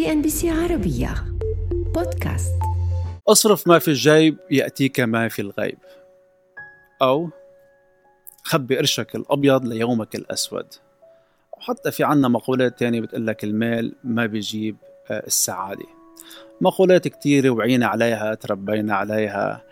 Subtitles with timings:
[0.00, 1.14] سي إن بي سي عربية.
[1.70, 2.54] بودكاست.
[3.28, 5.78] أصرف ما في الجيب يأتيك ما في الغيب.
[7.02, 7.30] أو
[8.42, 10.66] خبي قرشك الأبيض ليومك الأسود.
[11.52, 14.76] وحتى في عنا مقولات تانية لك المال ما بيجيب
[15.10, 15.86] آه، السعادة.
[16.60, 19.64] مقولات كتيرة وعينا عليها تربينا عليها.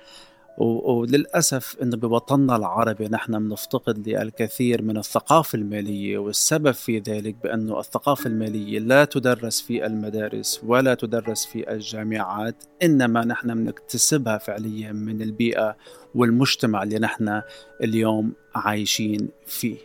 [0.58, 8.28] وللأسف أنه بوطننا العربي نحن بنفتقد للكثير من الثقافة المالية والسبب في ذلك بأنه الثقافة
[8.28, 15.76] المالية لا تدرس في المدارس ولا تدرس في الجامعات إنما نحن بنكتسبها فعليا من البيئة
[16.14, 17.42] والمجتمع اللي نحن
[17.82, 19.76] اليوم عايشين فيه.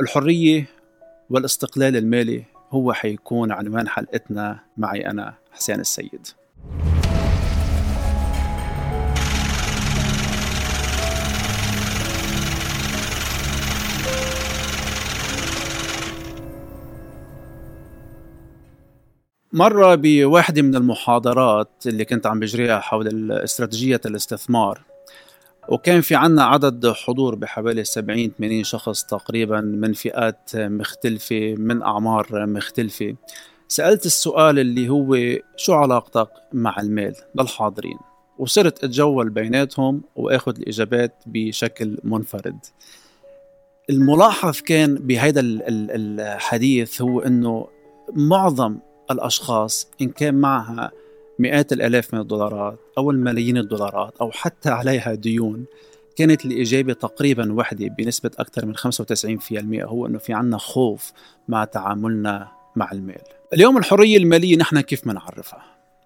[0.00, 0.66] الحرية
[1.30, 4.60] والاستقلال المالي هو حيكون عنوان حلقتنا.
[4.76, 6.26] معي أنا حسين السيد.
[19.52, 24.82] مرة بواحدة من المحاضرات اللي كنت عم بجريها حول استراتيجية الاستثمار
[25.68, 32.46] وكان في عنا عدد حضور بحوالي 70 80 شخص تقريبا من فئات مختلفة من أعمار
[32.46, 33.14] مختلفة.
[33.68, 35.16] سألت السؤال اللي هو
[35.56, 37.98] شو علاقتك مع المال؟ للحاضرين.
[38.38, 42.58] وصرت أتجول بيناتهم وآخذ الإجابات بشكل منفرد.
[43.90, 47.68] الملاحظ كان بهذا الحديث هو إنه
[48.12, 48.78] معظم
[49.10, 50.90] الأشخاص إن كان معها
[51.38, 55.64] مئات الآلاف من الدولارات أو الملايين الدولارات أو حتى عليها ديون
[56.16, 58.82] كانت الإجابة تقريبا وحدة بنسبة أكثر من 95%
[59.84, 61.12] هو أنه في عنا خوف
[61.48, 63.22] مع تعاملنا مع المال
[63.54, 65.62] اليوم الحرية المالية نحن كيف منعرفها؟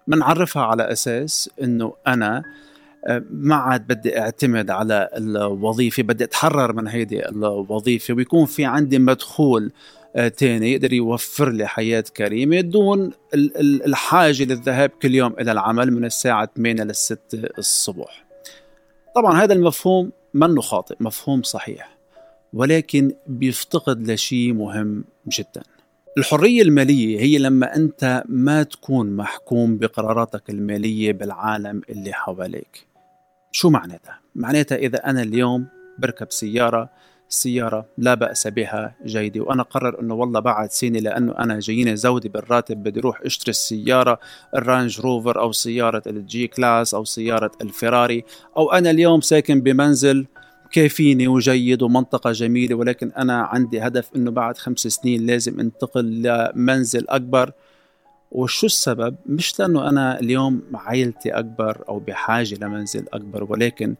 [0.07, 2.43] منعرفها على أساس أنه أنا
[3.05, 8.99] آه، ما عاد بدي أعتمد على الوظيفة بدي أتحرر من هيدي الوظيفة ويكون في عندي
[8.99, 9.71] مدخول
[10.37, 13.11] تاني يقدر يوفر لي حياة كريمة دون
[13.85, 17.19] الحاجة للذهاب كل يوم إلى العمل من الساعة 8 لل 6
[17.57, 18.25] الصبح.
[19.15, 21.97] طبعا هذا المفهوم منه خاطئ مفهوم صحيح
[22.53, 25.63] ولكن بيفتقد لشيء مهم جدا.
[26.17, 32.87] الحرية المالية هي لما أنت ما تكون محكوم بقراراتك المالية بالعالم اللي حواليك.
[33.51, 35.67] شو معناتها؟ معناتها إذا أنا اليوم
[35.99, 36.89] بركب سيارة
[37.33, 42.29] السيارة لا بأس بها جيدة وأنا قرر أنه والله بعد سنة لأنه أنا جاييني زودي
[42.29, 44.19] بالراتب بدي أروح أشتري السيارة
[44.55, 48.23] الرانج روفر أو سيارة ال G-Class أو سيارة الفراري
[48.57, 50.25] أو أنا اليوم ساكن بمنزل
[50.71, 57.05] كافيني وجيد ومنطقة جميلة ولكن أنا عندي هدف أنه بعد خمس سنين لازم أنتقل لمنزل
[57.09, 57.51] أكبر.
[58.31, 63.95] وشو السبب؟ مش لأنه أنا اليوم عائلتي أكبر أو بحاجة لمنزل أكبر ولكن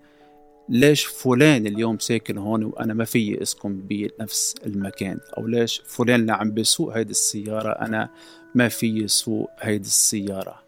[0.69, 6.31] ليش فلان اليوم ساكن هون وأنا ما في اسكن بنفس المكان؟ أو ليش فلان اللي
[6.31, 8.09] عم بيسوق هيدي السيارة أنا
[8.55, 10.63] ما في سوق هيدي السيارة؟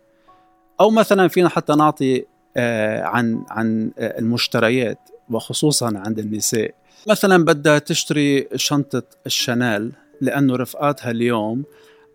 [0.81, 2.25] أو مثلا فينا حتى نعطي
[2.57, 6.73] آه عن عن آه المشتريات وخصوصا عند النساء.
[7.09, 9.91] مثلا بدها تشتري شنطة الشانيل
[10.21, 11.63] لأنه رفقاتها اليوم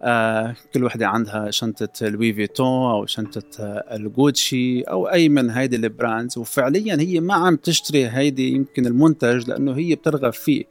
[0.02, 5.76] آه كل وحدة عندها شنطة لوي فيتون أو شنطة آه الجوتشي أو أي من هيدي
[5.76, 6.38] ال brands.
[6.38, 10.64] وفعليا هي ما عم تشتري هيدي يمكن المنتج لأنه هي بترغب فيه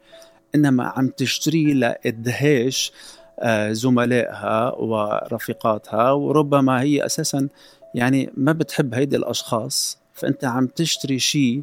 [0.54, 2.92] إنما عم تشتري لإدهاش
[3.40, 6.10] آه زملائها ورفيقاتها.
[6.12, 7.48] وربما هي أساسا
[7.94, 11.62] يعني ما بتحب هيدي الأشخاص فأنت عم تشتري شيء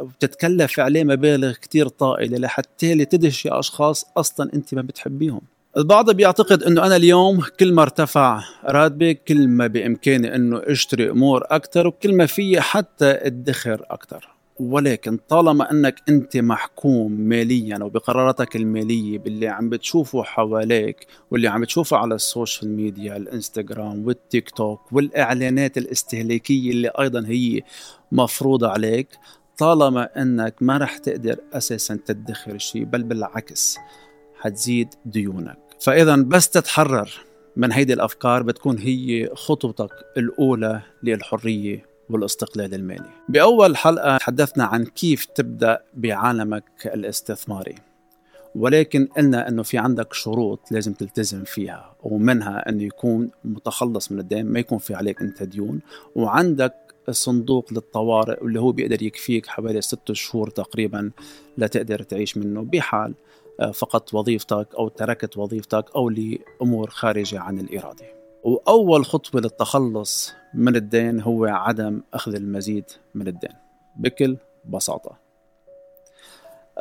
[0.00, 5.40] وبتتكلف عليه مبالغ كتير طائلة لحتى تدهش أشخاص أصلا أنت ما بتحبيهم.
[5.76, 11.44] البعض بيعتقد إنه أنا اليوم كل ما ارتفع راتبي كل ما بإمكاني إنه أشتري أمور
[11.50, 14.28] أكثر وكل ما في حتى أدخر أكثر
[14.60, 21.96] ولكن طالما إنك أنت محكوم ماليا وبقراراتك المالية باللي عم بتشوفه حواليك واللي عم بتشوفه
[21.96, 27.60] على ال social media الإنستغرام والتيك توك والإعلانات الاستهلاكية اللي أيضا هي
[28.12, 29.08] مفروضة عليك
[29.58, 33.78] طالما إنك ما رح تقدر أساسا تدخر شيء بل بالعكس
[34.40, 35.61] حتزيد ديونك.
[35.84, 37.10] فإذا بس تتحرر
[37.56, 43.10] من هيدي الأفكار بتكون هي خطوتك الأولى للحرية والاستقلال المالي.
[43.28, 47.74] بأول حلقة تحدثنا عن كيف تبدأ بعالمك الاستثماري
[48.54, 54.46] ولكن قلنا إنه في عندك شروط لازم تلتزم فيها ومنها إنه يكون متخلص من الدين
[54.46, 55.80] ما يكون في عليك أنت ديون
[56.14, 56.74] وعندك
[57.10, 61.10] صندوق للطوارئ اللي هو بيقدر يكفيك حوالي ست شهور تقريبا
[61.58, 62.62] لتقدر تعيش منه.
[62.62, 63.14] بحال
[63.70, 68.06] فقدت وظيفتك أو تركت وظيفتك أو لأمور خارجة عن الإرادة.
[68.44, 73.52] وأول خطوة للتخلص من الدين هو عدم أخذ المزيد من الدين
[73.96, 75.16] بكل بساطة.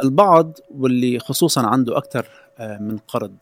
[0.03, 2.27] البعض واللي خصوصا عنده أكثر
[2.59, 3.35] آه، من قرض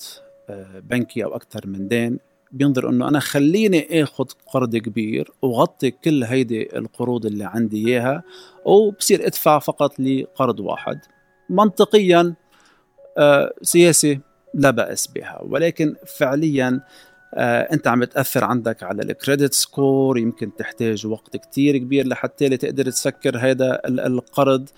[0.50, 2.20] آه، بنكي أو أكثر من دين
[2.52, 8.24] بينظر إنه أنا خليني آخذ قرض كبير وغطي كل هيدي القروض اللي عندي إياها
[8.66, 11.00] وبصير أدفع فقط لقرض واحد.
[11.50, 12.36] منطقيا آه،
[13.62, 14.20] سياسي
[14.54, 15.40] لا بأس بها.
[15.42, 16.82] ولكن فعليا
[17.34, 22.58] آه، أنت عم بتأثر عندك على ال credit score يمكن تحتاج وقت كتير كبير لحتى
[22.58, 24.70] تقدر تسكر هذا القرض.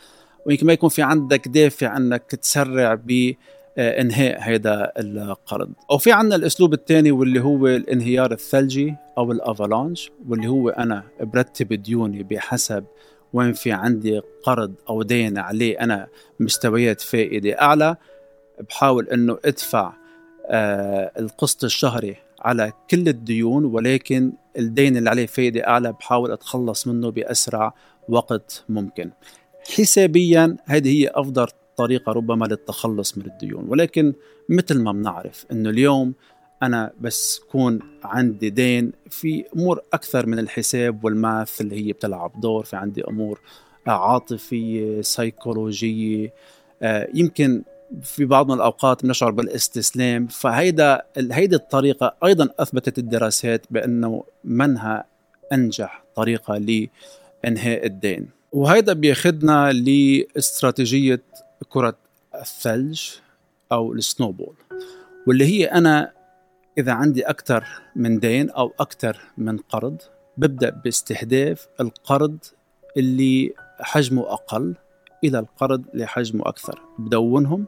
[0.46, 3.34] ويمكن ما يكون في عندك دافع إنك تسرع ب
[3.78, 10.12] آه، انهاء هذا القرض وفي عندنا الأسلوب الثاني واللي هو الانهيار الثلجي أو ال avalanche
[10.28, 12.84] واللي هو أنا برتب ديوني بحسب
[13.34, 16.08] وين في عندي قرض أو دين عليه أنا
[16.40, 17.96] مستويات فائدة أعلى.
[18.70, 19.94] بحاول إنه أدفع
[20.46, 27.10] آه القسط الشهري على كل الديون ولكن الدين اللي عليه فائده أعلى بحاول أتخلص منه
[27.10, 27.74] بأسرع
[28.10, 29.12] وقت ممكن.
[29.78, 31.48] حسابيا هذه هي أفضل
[31.78, 34.14] طريقة ربما للتخلص من الديون ولكن
[34.50, 36.14] مثل ما بنعرف إنه اليوم
[36.64, 42.64] أنا بس كون عندي دين في أمور أكثر من الحساب والماث اللي هي بتلعب دور
[42.64, 43.40] في عندي أمور
[43.88, 46.34] عاطفية سيكولوجية
[46.82, 47.64] آه، يمكن
[48.04, 55.06] في بعض من الأوقات بنشعر بالاستسلام فهيدا هيدي الطريقة أيضا أثبتت الدراسات بأنه منها
[55.54, 58.30] أنجح طريقة لإنهاء الدين.
[58.52, 61.22] وهيدا بياخذنا لاستراتيجية
[61.70, 61.96] كرة
[62.36, 63.02] الثلج
[63.72, 64.56] أو السنوبول
[65.28, 66.12] واللي هي أنا
[66.78, 67.66] إذا عندي أكثر
[67.96, 69.98] من دين أو أكثر من قرض
[70.38, 72.38] ببدأ باستهداف القرض
[72.98, 74.76] اللي حجمه أقل
[75.24, 77.66] إلى القرض اللي حجمه أكثر بدونهم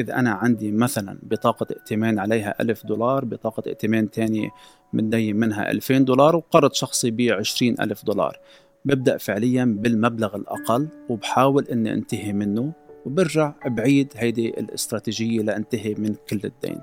[0.00, 4.48] إذا أنا عندي مثلا بطاقة ائتمان عليها ألف دولار بطاقة ائتمان تانية
[4.92, 7.20] دين منها ألفين دولار وقرض شخصي ب
[7.80, 8.40] ألف دولار.
[8.84, 12.72] ببدأ فعليا بالمبلغ الأقل وبحاول أني أنتهي منه
[13.06, 16.80] وبرجع بعيد هيدي الاستراتيجية لأنتهي من كل الدين.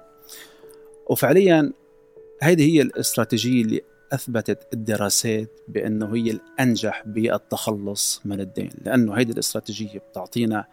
[1.09, 1.73] وفعليا
[2.41, 3.81] هيدي هي الاستراتيجية اللي
[4.13, 10.65] أثبتت الدراسات بأنه هي الأنجح بالتخلص من الدين لأنه هيدي الاستراتيجية بتعطينا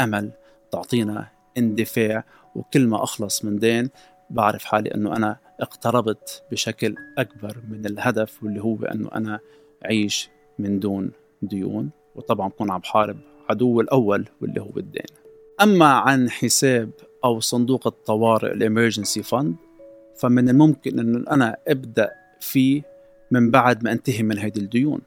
[0.00, 0.32] أمل
[0.68, 2.24] بتعطينا اندفاع
[2.54, 3.90] وكل ما أخلص من دين
[4.30, 9.40] بعرف حالي أنه أنا اقتربت بشكل أكبر من الهدف واللي هو أنه أنا
[9.84, 11.10] أعيش من دون
[11.42, 11.90] ديون.
[12.14, 13.16] وطبعا بكون عم بحارب
[13.50, 15.06] عدو الأول واللي هو الدين.
[15.62, 16.90] أما عن حساب
[17.24, 19.56] أو صندوق الطوارئ الامرجنسي فند
[20.16, 22.10] فمن الممكن أنه أنا أبدأ
[22.40, 22.82] فيه
[23.30, 25.00] من بعد ما أنتهي من هيدي الديون.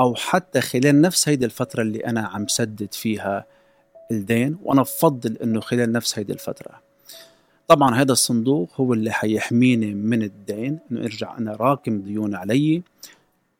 [0.00, 3.46] أو حتى خلال نفس هيدي الفترة اللي أنا عم سدد فيها
[4.10, 6.80] الدين وأنا بفضل أنه خلال نفس هيدي الفترة.
[7.68, 12.82] طبعا هذا الصندوق هو اللي حيحميني من الدين إنه ارجع أنا راكم ديون علي.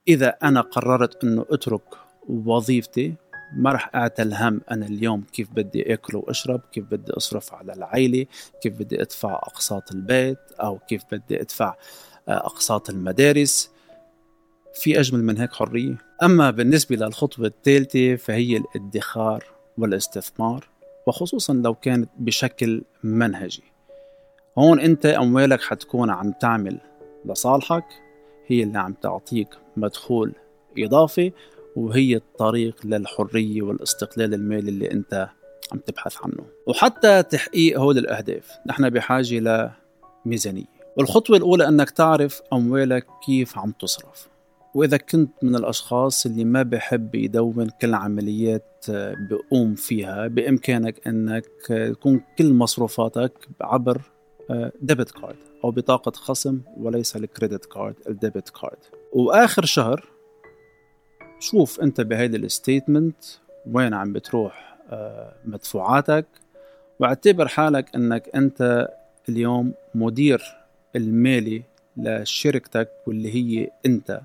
[0.08, 1.82] إذا أنا قررت إنه أترك
[2.28, 3.14] وظيفتي
[3.56, 8.26] ما راح أعتل هم أنا اليوم كيف بدي آكل وأشرب كيف بدي أصرف على العائله
[8.62, 11.74] كيف بدي أدفع أقساط البيت أو كيف بدي أدفع
[12.28, 13.70] آه، أقساط المدارس.
[14.74, 15.96] في أجمل من هيك حرية.
[16.22, 19.44] أما بالنسبة للخطوة الثالثة فهي الادخار.
[19.78, 20.68] والاستثمار
[21.06, 23.62] وخصوصا لو كانت بشكل منهجي.
[24.58, 26.78] هون أنت أموالك حتكون عم تعمل
[27.24, 27.84] لصالحك
[28.46, 30.32] هي اللي عم تعطيك مدخول
[30.78, 31.32] إضافي
[31.76, 35.28] وهي الطريق للحرية والاستقلال المالي اللي أنت
[35.72, 36.46] عم تبحث عنه.
[36.66, 39.70] وحتى تحقيق هول الأهداف نحن بحاجة
[40.26, 40.78] لميزانية.
[40.96, 44.28] والخطوة الأولى أنك تعرف أموالك كيف عم تصرف.
[44.74, 48.67] وإذا كنت من الأشخاص اللي ما بحب يدون كل عمليات
[49.30, 54.02] بقوم فيها بإمكانك أنك تكون كل مصروفاتك عبر
[54.80, 58.78] debit card أو بطاقة خصم وليس ال credit card ال debit card
[59.12, 60.04] وآخر شهر
[61.40, 63.24] شوف أنت بهيدي ال statement
[63.66, 66.26] وين عم بتروح آه، مدفوعاتك
[67.00, 68.88] واعتبر حالك إنك أنت
[69.28, 70.42] اليوم مدير
[70.96, 71.62] المالي
[71.96, 74.20] لشركتك واللي هي أنت.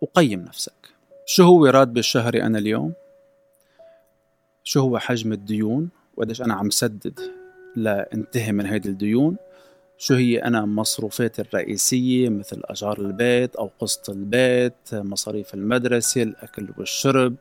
[0.00, 0.72] وقيم نفسك.
[1.26, 2.92] شو هو راتبي الشهري أنا اليوم؟
[4.64, 7.20] شو هو حجم الديون؟ وقديش أنا عم سدد
[7.76, 9.36] لانتهي من هيدي الديون؟
[9.98, 17.34] شو هي أنا مصروفاتي الرئيسية مثل أجار البيت أو قسط البيت مصاريف المدرسة الأكل والشرب؟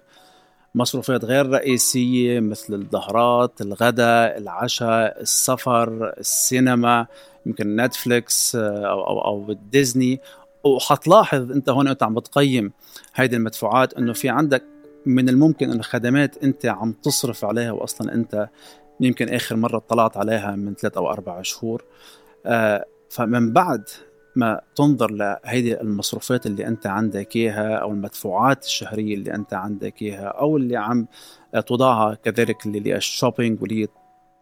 [0.75, 7.07] مصروفات غير رئيسية مثل الضهرات الغداء العشاء السفر السينما
[7.45, 10.21] يمكن نتفليكس أو, أو, أو ديزني
[10.63, 12.71] وحتلاحظ أنت هون أنت عم بتقيم
[13.15, 14.63] هيدي المدفوعات أنه في عندك
[15.05, 18.49] من الممكن أن خدمات أنت عم تصرف عليها وأصلا أنت
[18.99, 21.83] يمكن آخر مرة اطلعت عليها من ثلاث أو أربع شهور.
[22.45, 23.83] آه، فمن بعد
[24.35, 30.27] ما تنظر لهيدي المصروفات اللي أنت عندك إياها أو المدفوعات الشهرية اللي أنت عندك إياها
[30.27, 31.07] أو اللي عم
[31.67, 33.87] تضعها كذلك اللي الشوبينج واللي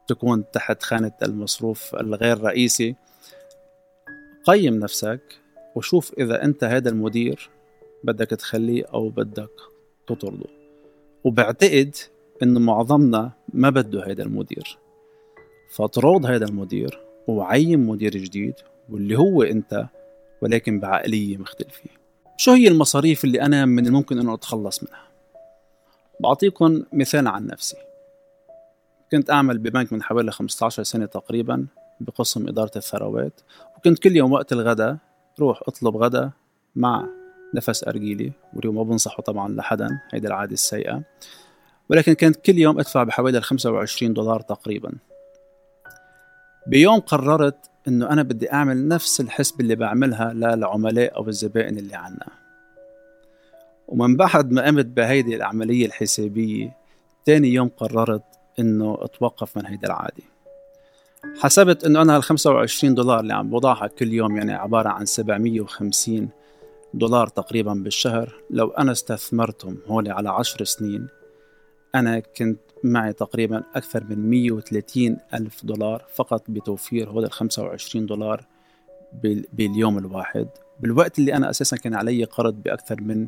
[0.07, 2.95] تكون تحت خانة المصروف الغير رئيسي
[4.45, 5.21] قيم نفسك
[5.75, 7.49] وشوف إذا أنت هذا المدير
[8.03, 9.51] بدك تخليه أو بدك
[10.07, 10.49] تطرده.
[11.23, 11.95] وبعتقد
[12.43, 14.77] إنه معظمنا ما بده هذا المدير.
[15.75, 18.53] فاطرد هذا المدير وعين مدير جديد
[18.89, 19.85] واللي هو أنت
[20.41, 21.89] ولكن بعقلية مختلفة.
[22.37, 25.07] شو هي المصاريف اللي أنا من الممكن أنه أتخلص منها؟
[26.19, 27.77] بعطيكم مثال عن نفسي.
[29.11, 31.67] كنت أعمل ببنك من حوالي 15 سنة تقريبا
[31.99, 33.41] بقسم إدارة الثروات
[33.77, 34.97] وكنت كل يوم وقت الغداء
[35.39, 36.29] روح أطلب غداء
[36.75, 37.07] مع
[37.55, 41.01] نفس أرجيلي واليوم ما بنصحه طبعا لحدا هيدي العادة السيئة.
[41.89, 44.91] ولكن كنت كل يوم أدفع بحوالي 25 دولار تقريبا.
[46.67, 52.27] بيوم قررت إنه أنا بدي أعمل نفس الحسبة اللي بعملها للعملاء أو الزبائن اللي عنا.
[53.87, 56.77] ومن بعد ما قمت بهيدي العملية الحسابية
[57.25, 58.23] تاني يوم قررت
[58.59, 60.23] إنه أتوقف من هيدي العادة.
[61.39, 66.29] حسبت إنه أنا هال 25 دولار اللي عم بوضعها كل يوم يعني عبارة عن 750
[66.93, 68.33] دولار تقريبا بالشهر.
[68.49, 71.07] لو أنا استثمرتهم هولي على 10 سنين
[71.95, 78.45] أنا كنت معي تقريبا أكثر من 130 ألف دولار فقط بتوفير هذا ال 25 دولار
[79.53, 80.47] باليوم الواحد.
[80.79, 83.27] بالوقت اللي أنا أساسا كان علي قرض بأكثر من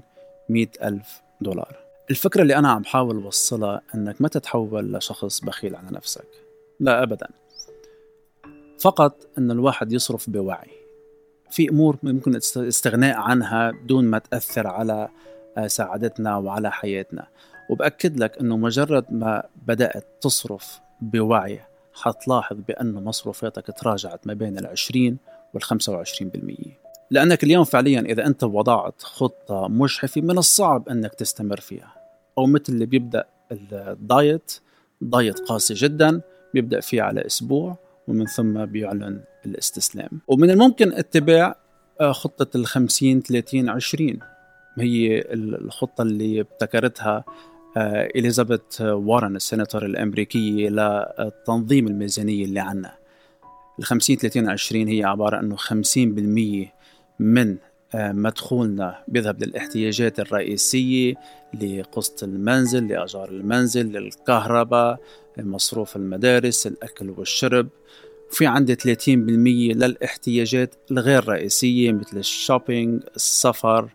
[0.49, 1.75] 100 ألف دولار.
[2.09, 6.27] الفكرة اللي أنا عم حاول وصلها أنك ما تتحول لشخص بخيل على نفسك.
[6.79, 7.27] لا أبدا.
[8.79, 10.78] فقط أن الواحد يصرف بوعي.
[11.51, 15.09] في أمور ممكن الاستغناء عنها بدون ما تأثر على
[15.57, 17.27] آه، سعادتنا وعلى حياتنا.
[17.69, 21.59] وبأكد لك أنه مجرد ما بدأت تصرف بوعي
[21.93, 25.17] حتلاحظ بأن مصروفاتك تراجعت ما بين العشرين
[25.53, 26.79] والخمسة وعشرين بالمية.
[27.11, 31.93] لأنك اليوم فعليا إذا أنت وضعت خطة مجحفة من الصعب أنك تستمر فيها.
[32.37, 34.59] أو مثل اللي بيبدأ الدايت
[35.01, 36.21] دايت قاسي جدا
[36.53, 37.77] بيبدأ فيه على أسبوع
[38.09, 40.09] ومن ثم بيعلن الاستسلام.
[40.27, 41.55] ومن الممكن اتباع
[42.01, 44.19] آه، خطة الخمسين ثلاثين عشرين.
[44.79, 47.23] هي الخطة اللي ابتكرتها
[47.77, 52.93] آه، إليزابيث وارن السيناتور الأمريكية لتنظيم الميزانية اللي عنا
[53.79, 56.67] ال 50 30 20 هي عبارة أنه 50%
[57.19, 57.57] من
[57.95, 61.13] مدخولنا بيذهب للاحتياجات الرئيسية
[61.61, 64.99] لقسط المنزل لأجار المنزل للكهرباء
[65.37, 67.67] مصروف المدارس الأكل والشرب.
[68.31, 68.79] وفي عندي 30%
[69.75, 73.89] للاحتياجات الغير رئيسية مثل الشوبينج السفر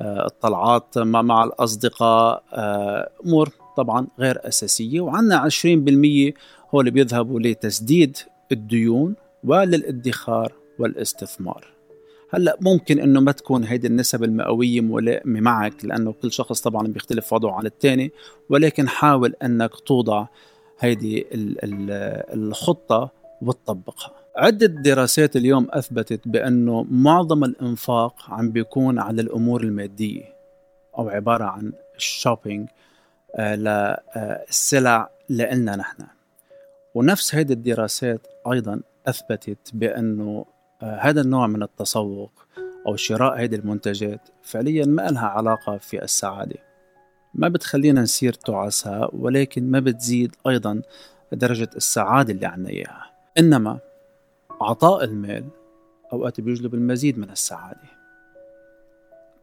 [0.00, 5.00] آه، الطلعات مع الأصدقاء آه، أمور طبعا غير أساسية.
[5.00, 6.34] وعندنا 20%
[6.74, 8.16] هو اللي بيذهبوا لتسديد
[8.52, 9.14] الديون
[9.44, 11.77] وللادخار والاستثمار.
[12.30, 17.32] هلا ممكن إنه ما تكون هيدي النسب المئوية ملائمه معك لأنه كل شخص طبعا بيختلف
[17.32, 18.10] وضعه عن الثاني
[18.50, 20.26] ولكن حاول إنك توضع
[20.80, 21.26] هيدي
[22.32, 23.10] الخطة
[23.42, 24.12] وتطبقها.
[24.36, 30.34] عدة دراسات اليوم أثبتت بأنه معظم الإنفاق عم بيكون على الأمور المادية
[30.98, 32.68] أو عبارة عن ال shopping
[33.36, 33.54] آه،
[34.46, 36.04] للسلع لإلنا نحن.
[36.94, 42.32] ونفس هذه الدراسات أيضا أثبتت بأنه آه، هذا النوع من التسوق
[42.86, 46.56] أو شراء هذه المنتجات فعليا ما لها علاقة في السعادة.
[47.34, 50.82] ما بتخلينا نصير تعساء ولكن ما بتزيد أيضا
[51.32, 53.10] درجة السعادة اللي عنا إياها.
[53.38, 53.78] إنما
[54.60, 55.44] عطاء المال
[56.12, 57.98] أوقات بيجلب المزيد من السعادة.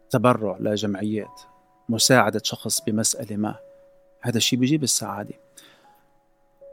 [0.10, 1.42] تبرع لجمعيات
[1.90, 3.56] مساعدة شخص بمسألة ما
[4.22, 5.34] هذا الشيء بيجيب السعادة.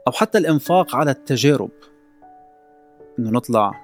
[0.06, 1.70] أو حتى الإنفاق على التجارب.
[3.18, 3.81] إنه نطلع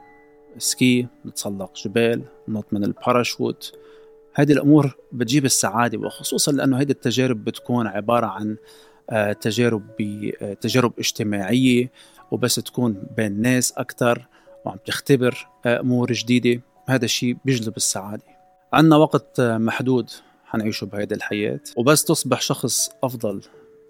[0.58, 3.78] ski نتسلق جبال نط من الباراشوت.
[4.34, 8.56] هذه الأمور بتجيب السعادة وخصوصا لأنه هذه التجارب بتكون عبارة عن
[9.10, 9.82] آه، تجارب
[10.60, 11.90] تجارب اجتماعية
[12.30, 14.26] وبس تكون بين ناس أكثر
[14.64, 16.60] وعم تختبر أمور جديدة.
[16.88, 18.22] هذا الشيء بيجلب السعادة.
[18.72, 20.10] عندنا وقت محدود
[20.44, 21.60] حنعيشه بهيدي الحياة.
[21.76, 23.40] وبس تصبح شخص أفضل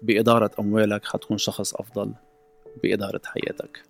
[0.01, 2.13] بإدارة أموالك حتكون شخص أفضل
[2.83, 3.83] بإدارة حياتك.